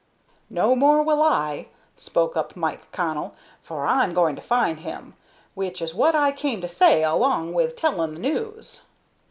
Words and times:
"No 0.49 0.75
more 0.75 1.03
will 1.03 1.21
I," 1.21 1.67
spoke 1.95 2.35
up 2.35 2.55
Mike 2.55 2.91
Connell, 2.91 3.35
"for 3.61 3.85
I'm 3.85 4.15
going 4.15 4.35
to 4.35 4.41
find 4.41 4.79
him, 4.79 5.13
which 5.53 5.79
is 5.79 5.93
what 5.93 6.15
I 6.15 6.31
came 6.31 6.59
to 6.61 6.67
say 6.67 7.03
along 7.03 7.53
with 7.53 7.75
telling 7.75 8.15
the 8.15 8.19
news." 8.19 8.81